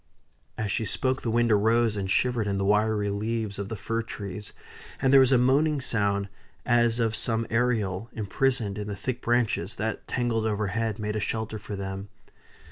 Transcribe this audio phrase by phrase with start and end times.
[0.57, 4.01] As she spoke the wind arose and shivered in the wiry leaves of the fir
[4.01, 4.51] trees,
[4.99, 6.27] and there was a moaning sound
[6.65, 11.59] as of some Ariel imprisoned in the thick branches that, tangled overhead, made a shelter
[11.59, 12.09] for them.